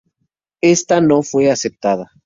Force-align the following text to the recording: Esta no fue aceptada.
Esta 0.63 0.99
no 0.99 1.21
fue 1.21 1.51
aceptada. 1.51 2.09